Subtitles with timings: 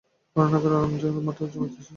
[0.35, 1.83] বরাহনগর ও আলমবাজার মঠে যাতায়াত করিতেন।